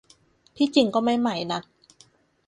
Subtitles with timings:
[0.57, 1.63] ที่จริงก็ไม่ใหม่นัก